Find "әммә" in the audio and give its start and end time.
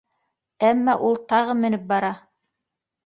0.69-0.95